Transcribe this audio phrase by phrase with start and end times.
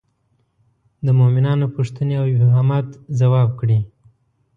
[1.05, 2.87] د مومنانو پوښتنې او ابهامات
[3.19, 3.79] ځواب کړي.